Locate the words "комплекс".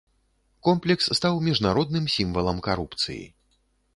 0.67-1.09